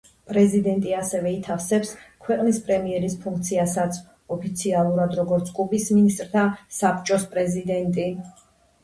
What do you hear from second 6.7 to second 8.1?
საბჭოს პრეზიდენტი.